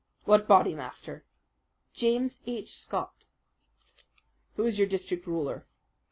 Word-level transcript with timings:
"What 0.25 0.47
Bodymaster?" 0.47 1.25
"James 1.93 2.39
H. 2.47 2.75
Scott." 2.75 3.27
"Who 4.55 4.63
is 4.65 4.79
your 4.79 4.87
district 4.87 5.27
ruler?" 5.27 5.67